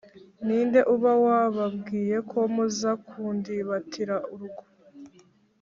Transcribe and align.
ni 0.45 0.59
nde 0.67 0.81
uba 0.93 1.11
wababwiye 1.23 2.17
ko 2.29 2.39
muza 2.53 2.91
kundibatira 3.07 4.15
urugo? 4.33 4.63